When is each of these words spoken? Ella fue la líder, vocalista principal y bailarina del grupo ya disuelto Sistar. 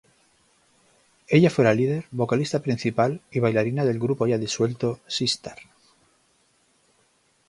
Ella 1.27 1.51
fue 1.51 1.63
la 1.63 1.75
líder, 1.75 2.07
vocalista 2.09 2.63
principal 2.63 3.21
y 3.29 3.39
bailarina 3.39 3.85
del 3.85 3.99
grupo 3.99 4.25
ya 4.25 4.39
disuelto 4.39 4.99
Sistar. 5.05 5.59